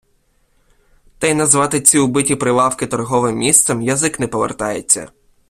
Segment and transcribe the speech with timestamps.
[1.17, 5.09] Та й назвати ці убиті прилавки «торговим місцем» язик не повертається.